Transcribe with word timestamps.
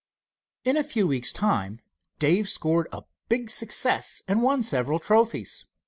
In 0.65 0.77
a 0.77 0.83
few 0.83 1.05
weeks 1.05 1.31
time 1.31 1.79
Dave 2.17 2.49
scored 2.49 2.87
a 2.91 3.03
big 3.29 3.51
success 3.51 4.23
and 4.27 4.41
won 4.41 4.63
several 4.63 4.97
trophies. 4.97 5.67